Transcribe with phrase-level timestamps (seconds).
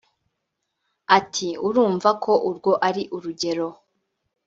[1.17, 3.67] Ati” Urumva ko urwo ari urugero